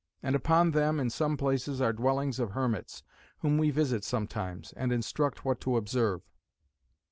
And 0.23 0.35
upon 0.35 0.71
them, 0.71 0.99
in 0.99 1.11
some 1.11 1.37
places, 1.37 1.79
are 1.79 1.93
dwellings 1.93 2.39
of 2.39 2.53
hermits, 2.53 3.03
whom 3.41 3.59
we 3.59 3.69
visit 3.69 4.03
sometimes, 4.03 4.73
and 4.73 4.91
instruct 4.91 5.45
what 5.45 5.61
to 5.61 5.77
observe. 5.77 6.23